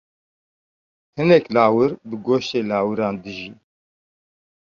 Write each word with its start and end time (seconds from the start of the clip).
Hinek 1.15 1.45
lawir 1.53 1.91
bi 2.07 2.15
goştê 2.25 2.61
lawirên 2.69 3.15
dijîn. 3.23 3.55